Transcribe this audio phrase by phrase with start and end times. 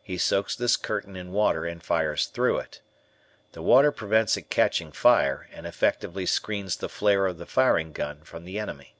[0.00, 2.80] He soaks this curtain in water and fires through it.
[3.50, 8.22] The water prevents it catching fire and effectively screens the flare of the firing gun
[8.22, 8.94] from the enemy.